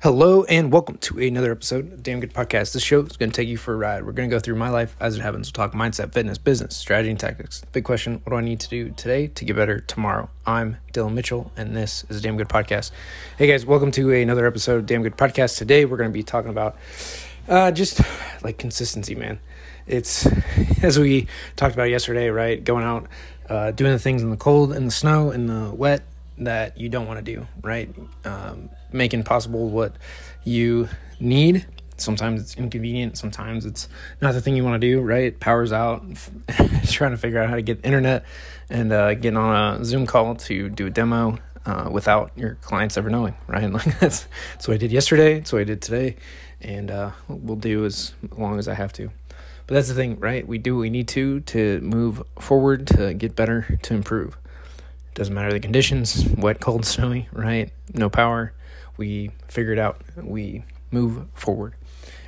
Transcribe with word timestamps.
Hello 0.00 0.44
and 0.44 0.72
welcome 0.72 0.96
to 0.98 1.18
another 1.18 1.50
episode 1.50 1.92
of 1.92 2.04
Damn 2.04 2.20
Good 2.20 2.32
Podcast. 2.32 2.72
This 2.72 2.84
show 2.84 3.00
is 3.00 3.16
going 3.16 3.32
to 3.32 3.36
take 3.36 3.48
you 3.48 3.56
for 3.56 3.74
a 3.74 3.76
ride. 3.76 4.06
We're 4.06 4.12
going 4.12 4.30
to 4.30 4.36
go 4.36 4.38
through 4.38 4.54
my 4.54 4.68
life 4.68 4.94
as 5.00 5.16
it 5.16 5.22
happens. 5.22 5.48
We'll 5.48 5.66
talk 5.66 5.76
mindset, 5.76 6.12
fitness, 6.12 6.38
business, 6.38 6.76
strategy, 6.76 7.10
and 7.10 7.18
tactics. 7.18 7.64
Big 7.72 7.82
question 7.82 8.20
What 8.22 8.30
do 8.30 8.36
I 8.36 8.40
need 8.42 8.60
to 8.60 8.68
do 8.68 8.90
today 8.90 9.26
to 9.26 9.44
get 9.44 9.56
better 9.56 9.80
tomorrow? 9.80 10.30
I'm 10.46 10.76
Dylan 10.92 11.14
Mitchell, 11.14 11.50
and 11.56 11.76
this 11.76 12.04
is 12.08 12.18
a 12.18 12.20
Damn 12.20 12.36
Good 12.36 12.48
Podcast. 12.48 12.92
Hey 13.38 13.48
guys, 13.48 13.66
welcome 13.66 13.90
to 13.90 14.12
another 14.12 14.46
episode 14.46 14.76
of 14.76 14.86
Damn 14.86 15.02
Good 15.02 15.16
Podcast. 15.16 15.58
Today 15.58 15.84
we're 15.84 15.96
going 15.96 16.10
to 16.10 16.14
be 16.14 16.22
talking 16.22 16.50
about 16.50 16.76
uh, 17.48 17.72
just 17.72 18.00
like 18.44 18.56
consistency, 18.56 19.16
man. 19.16 19.40
It's 19.88 20.28
as 20.84 20.96
we 20.96 21.26
talked 21.56 21.74
about 21.74 21.90
yesterday, 21.90 22.28
right? 22.28 22.62
Going 22.62 22.84
out, 22.84 23.08
uh, 23.48 23.72
doing 23.72 23.90
the 23.90 23.98
things 23.98 24.22
in 24.22 24.30
the 24.30 24.36
cold, 24.36 24.72
in 24.72 24.84
the 24.84 24.92
snow, 24.92 25.32
in 25.32 25.48
the 25.48 25.74
wet, 25.74 26.02
that 26.40 26.78
you 26.78 26.88
don't 26.88 27.06
want 27.06 27.24
to 27.24 27.34
do, 27.34 27.46
right? 27.62 27.94
Um, 28.24 28.70
making 28.92 29.24
possible 29.24 29.68
what 29.68 29.96
you 30.44 30.88
need. 31.20 31.66
Sometimes 31.96 32.40
it's 32.40 32.56
inconvenient. 32.56 33.18
Sometimes 33.18 33.66
it's 33.66 33.88
not 34.20 34.32
the 34.32 34.40
thing 34.40 34.56
you 34.56 34.64
want 34.64 34.80
to 34.80 34.86
do, 34.86 35.00
right? 35.00 35.38
Power's 35.38 35.72
out. 35.72 36.04
trying 36.84 37.10
to 37.10 37.16
figure 37.16 37.40
out 37.40 37.48
how 37.48 37.56
to 37.56 37.62
get 37.62 37.84
internet 37.84 38.24
and 38.70 38.92
uh, 38.92 39.14
getting 39.14 39.36
on 39.36 39.80
a 39.80 39.84
Zoom 39.84 40.06
call 40.06 40.36
to 40.36 40.68
do 40.68 40.86
a 40.86 40.90
demo 40.90 41.38
uh, 41.66 41.88
without 41.90 42.32
your 42.36 42.54
clients 42.56 42.96
ever 42.96 43.10
knowing, 43.10 43.34
right? 43.46 43.70
Like 43.72 43.98
that's, 43.98 44.26
that's 44.52 44.68
what 44.68 44.74
I 44.74 44.78
did 44.78 44.92
yesterday. 44.92 45.34
That's 45.34 45.52
what 45.52 45.60
I 45.60 45.64
did 45.64 45.82
today. 45.82 46.16
And 46.60 46.90
uh, 46.90 47.10
we'll 47.28 47.56
do 47.56 47.84
as 47.84 48.14
long 48.36 48.58
as 48.58 48.68
I 48.68 48.74
have 48.74 48.92
to. 48.94 49.10
But 49.66 49.74
that's 49.74 49.88
the 49.88 49.94
thing, 49.94 50.18
right? 50.18 50.46
We 50.46 50.58
do 50.58 50.76
what 50.76 50.80
we 50.80 50.90
need 50.90 51.08
to 51.08 51.40
to 51.40 51.80
move 51.80 52.22
forward, 52.40 52.86
to 52.88 53.12
get 53.12 53.36
better, 53.36 53.78
to 53.82 53.94
improve. 53.94 54.38
Doesn't 55.18 55.34
matter 55.34 55.52
the 55.52 55.58
conditions, 55.58 56.24
wet, 56.36 56.60
cold, 56.60 56.86
snowy, 56.86 57.28
right? 57.32 57.72
No 57.92 58.08
power. 58.08 58.52
We 58.98 59.32
figure 59.48 59.72
it 59.72 59.78
out. 59.80 60.00
We 60.16 60.62
move 60.92 61.26
forward. 61.34 61.74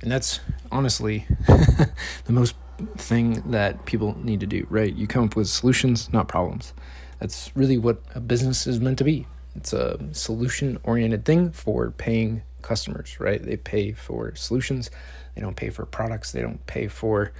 And 0.00 0.12
that's 0.12 0.38
honestly 0.70 1.26
the 1.46 2.32
most 2.32 2.54
thing 2.96 3.42
that 3.50 3.86
people 3.86 4.16
need 4.22 4.38
to 4.38 4.46
do, 4.46 4.68
right? 4.70 4.94
You 4.94 5.08
come 5.08 5.24
up 5.24 5.34
with 5.34 5.48
solutions, 5.48 6.12
not 6.12 6.28
problems. 6.28 6.74
That's 7.18 7.50
really 7.56 7.76
what 7.76 7.98
a 8.14 8.20
business 8.20 8.68
is 8.68 8.78
meant 8.78 8.98
to 8.98 9.04
be. 9.04 9.26
It's 9.56 9.72
a 9.72 9.98
solution 10.12 10.78
oriented 10.84 11.24
thing 11.24 11.50
for 11.50 11.90
paying 11.90 12.42
customers, 12.62 13.18
right? 13.18 13.42
They 13.42 13.56
pay 13.56 13.90
for 13.94 14.32
solutions. 14.36 14.92
They 15.34 15.40
don't 15.40 15.56
pay 15.56 15.70
for 15.70 15.86
products. 15.86 16.30
They 16.30 16.40
don't 16.40 16.64
pay 16.66 16.86
for 16.86 17.32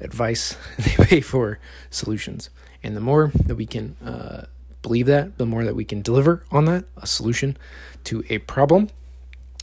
advice. 0.00 0.56
They 0.78 1.04
pay 1.04 1.20
for 1.20 1.58
solutions. 1.90 2.50
And 2.84 2.96
the 2.96 3.00
more 3.00 3.32
that 3.46 3.56
we 3.56 3.66
can 3.66 3.96
uh, 4.04 4.46
believe 4.82 5.06
that, 5.06 5.38
the 5.38 5.46
more 5.46 5.64
that 5.64 5.76
we 5.76 5.84
can 5.84 6.02
deliver 6.02 6.44
on 6.50 6.66
that, 6.66 6.84
a 6.96 7.06
solution 7.06 7.56
to 8.04 8.24
a 8.28 8.38
problem, 8.38 8.90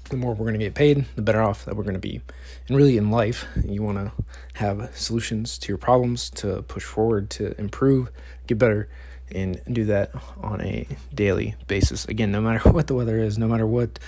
the 0.09 0.17
more 0.17 0.33
we're 0.33 0.45
going 0.45 0.59
to 0.59 0.65
get 0.65 0.73
paid, 0.73 1.05
the 1.15 1.21
better 1.21 1.41
off 1.41 1.65
that 1.65 1.75
we're 1.75 1.83
going 1.83 1.93
to 1.93 1.99
be. 1.99 2.21
And 2.67 2.77
really, 2.77 2.97
in 2.97 3.11
life, 3.11 3.45
you 3.63 3.83
want 3.83 3.97
to 3.97 4.11
have 4.53 4.95
solutions 4.95 5.57
to 5.59 5.67
your 5.69 5.77
problems 5.77 6.29
to 6.31 6.61
push 6.63 6.83
forward, 6.83 7.29
to 7.31 7.59
improve, 7.59 8.09
get 8.47 8.57
better, 8.57 8.89
and 9.31 9.61
do 9.71 9.85
that 9.85 10.11
on 10.41 10.61
a 10.61 10.87
daily 11.13 11.55
basis. 11.67 12.05
Again, 12.05 12.31
no 12.31 12.41
matter 12.41 12.69
what 12.71 12.87
the 12.87 12.95
weather 12.95 13.19
is, 13.19 13.37
no 13.37 13.47
matter 13.47 13.67
what 13.67 13.99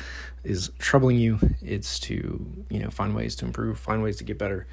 is 0.43 0.71
troubling 0.79 1.17
you, 1.17 1.39
it's 1.61 1.99
to 1.99 2.45
you 2.69 2.79
know 2.79 2.89
find 2.89 3.15
ways 3.15 3.35
to 3.37 3.45
improve, 3.45 3.79
find 3.79 4.01
ways 4.01 4.17
to 4.17 4.23
get 4.23 4.37
better, 4.37 4.65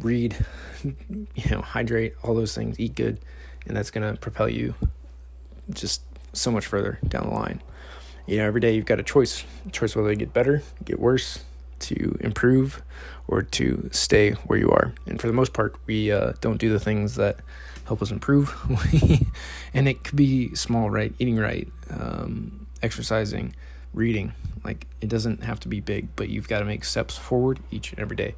read, 0.00 0.36
you 0.84 1.50
know, 1.50 1.60
hydrate, 1.60 2.14
all 2.22 2.34
those 2.34 2.54
things, 2.54 2.80
eat 2.80 2.94
good, 2.94 3.18
and 3.66 3.76
that's 3.76 3.90
going 3.90 4.10
to 4.10 4.18
propel 4.18 4.48
you 4.48 4.74
just 5.72 6.02
so 6.32 6.50
much 6.50 6.66
further 6.66 6.98
down 7.06 7.28
the 7.28 7.34
line. 7.34 7.62
You 8.26 8.38
know, 8.38 8.46
every 8.46 8.60
day 8.60 8.74
you've 8.74 8.86
got 8.86 9.00
a 9.00 9.02
choice, 9.02 9.44
a 9.66 9.70
choice 9.70 9.96
whether 9.96 10.10
to 10.10 10.16
get 10.16 10.32
better, 10.32 10.62
get 10.84 11.00
worse, 11.00 11.44
to 11.80 12.16
improve, 12.20 12.82
or 13.26 13.42
to 13.42 13.88
stay 13.92 14.32
where 14.32 14.58
you 14.58 14.70
are. 14.70 14.92
And 15.06 15.20
for 15.20 15.26
the 15.26 15.32
most 15.32 15.52
part, 15.52 15.74
we 15.86 16.12
uh, 16.12 16.34
don't 16.40 16.58
do 16.58 16.70
the 16.70 16.78
things 16.78 17.16
that 17.16 17.38
help 17.86 18.02
us 18.02 18.10
improve. 18.10 18.54
and 19.74 19.88
it 19.88 20.04
could 20.04 20.16
be 20.16 20.54
small, 20.54 20.90
right? 20.90 21.12
Eating 21.18 21.36
right, 21.36 21.66
um, 21.90 22.66
exercising, 22.82 23.54
reading. 23.92 24.32
Like 24.62 24.86
it 25.00 25.08
doesn't 25.08 25.42
have 25.42 25.58
to 25.60 25.68
be 25.68 25.80
big, 25.80 26.14
but 26.14 26.28
you've 26.28 26.48
got 26.48 26.60
to 26.60 26.64
make 26.64 26.84
steps 26.84 27.16
forward 27.16 27.58
each 27.70 27.90
and 27.90 28.00
every 28.00 28.16
day. 28.16 28.34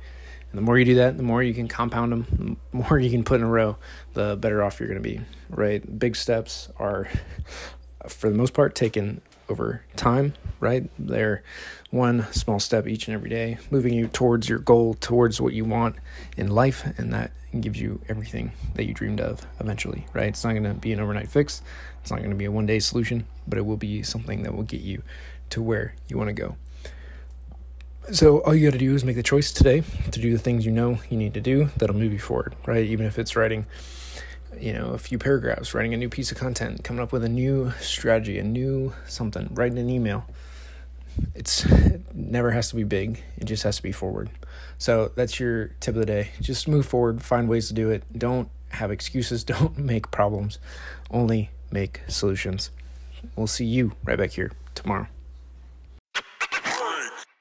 And 0.52 0.58
the 0.58 0.62
more 0.62 0.78
you 0.78 0.84
do 0.84 0.96
that, 0.96 1.16
the 1.16 1.22
more 1.22 1.42
you 1.42 1.54
can 1.54 1.66
compound 1.66 2.12
them, 2.12 2.58
the 2.70 2.76
more 2.76 2.98
you 2.98 3.10
can 3.10 3.24
put 3.24 3.40
in 3.40 3.46
a 3.46 3.48
row, 3.48 3.78
the 4.12 4.36
better 4.36 4.62
off 4.62 4.78
you're 4.78 4.88
going 4.88 5.02
to 5.02 5.08
be, 5.08 5.20
right? 5.48 5.98
Big 5.98 6.14
steps 6.14 6.68
are, 6.76 7.08
for 8.06 8.28
the 8.28 8.36
most 8.36 8.52
part, 8.52 8.74
taken 8.74 9.22
over 9.48 9.82
time, 9.96 10.34
right? 10.60 10.90
They're 10.98 11.42
one 11.90 12.30
small 12.32 12.60
step 12.60 12.86
each 12.86 13.08
and 13.08 13.14
every 13.14 13.30
day, 13.30 13.56
moving 13.70 13.94
you 13.94 14.08
towards 14.08 14.46
your 14.46 14.58
goal, 14.58 14.92
towards 14.92 15.40
what 15.40 15.54
you 15.54 15.64
want 15.64 15.96
in 16.36 16.48
life, 16.48 16.84
and 16.98 17.14
that 17.14 17.32
gives 17.58 17.80
you 17.80 18.02
everything 18.08 18.52
that 18.74 18.84
you 18.84 18.92
dreamed 18.92 19.20
of 19.20 19.46
eventually, 19.58 20.06
right? 20.12 20.28
It's 20.28 20.44
not 20.44 20.52
going 20.52 20.64
to 20.64 20.74
be 20.74 20.92
an 20.92 21.00
overnight 21.00 21.30
fix, 21.30 21.62
it's 22.02 22.10
not 22.10 22.18
going 22.18 22.30
to 22.30 22.36
be 22.36 22.44
a 22.44 22.52
one 22.52 22.66
day 22.66 22.78
solution, 22.78 23.26
but 23.48 23.58
it 23.58 23.64
will 23.64 23.78
be 23.78 24.02
something 24.02 24.42
that 24.42 24.54
will 24.54 24.64
get 24.64 24.82
you 24.82 25.02
to 25.50 25.62
where 25.62 25.94
you 26.08 26.18
want 26.18 26.28
to 26.28 26.34
go. 26.34 26.56
So 28.10 28.40
all 28.40 28.54
you 28.54 28.66
got 28.66 28.72
to 28.72 28.78
do 28.78 28.94
is 28.94 29.04
make 29.04 29.14
the 29.14 29.22
choice 29.22 29.52
today 29.52 29.84
to 30.10 30.20
do 30.20 30.32
the 30.32 30.38
things 30.38 30.66
you 30.66 30.72
know 30.72 30.98
you 31.08 31.16
need 31.16 31.34
to 31.34 31.40
do 31.40 31.70
that'll 31.76 31.96
move 31.96 32.12
you 32.12 32.18
forward, 32.18 32.56
right? 32.66 32.84
Even 32.84 33.06
if 33.06 33.16
it's 33.16 33.36
writing, 33.36 33.64
you 34.60 34.72
know, 34.72 34.88
a 34.88 34.98
few 34.98 35.18
paragraphs, 35.18 35.72
writing 35.72 35.94
a 35.94 35.96
new 35.96 36.08
piece 36.08 36.32
of 36.32 36.36
content, 36.36 36.82
coming 36.82 37.00
up 37.00 37.12
with 37.12 37.22
a 37.22 37.28
new 37.28 37.72
strategy, 37.80 38.38
a 38.38 38.42
new 38.42 38.92
something, 39.06 39.48
writing 39.54 39.78
an 39.78 39.88
email. 39.88 40.26
It's 41.34 41.64
it 41.64 42.02
never 42.14 42.50
has 42.50 42.70
to 42.70 42.76
be 42.76 42.82
big. 42.82 43.22
It 43.38 43.44
just 43.44 43.62
has 43.62 43.76
to 43.76 43.82
be 43.82 43.92
forward. 43.92 44.30
So 44.78 45.12
that's 45.14 45.38
your 45.38 45.68
tip 45.78 45.94
of 45.94 46.00
the 46.00 46.06
day. 46.06 46.32
Just 46.40 46.66
move 46.66 46.84
forward, 46.84 47.22
find 47.22 47.48
ways 47.48 47.68
to 47.68 47.74
do 47.74 47.90
it. 47.90 48.02
Don't 48.18 48.48
have 48.70 48.90
excuses, 48.90 49.44
don't 49.44 49.78
make 49.78 50.10
problems. 50.10 50.58
Only 51.10 51.50
make 51.70 52.00
solutions. 52.08 52.70
We'll 53.36 53.46
see 53.46 53.64
you 53.64 53.92
right 54.04 54.18
back 54.18 54.32
here 54.32 54.50
tomorrow. 54.74 55.06